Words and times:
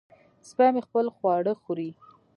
سپی 0.49 0.67
مې 0.73 0.81
خپل 0.87 1.05
خواړه 1.15 1.53
خوري. 1.61 1.89